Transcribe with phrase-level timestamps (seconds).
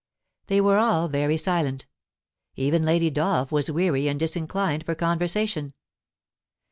[0.47, 1.85] They were all very silent.
[2.55, 5.73] Even Lady Dolph was weary and disinclined for conversation.